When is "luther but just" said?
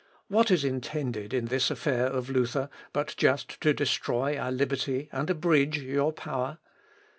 2.27-3.61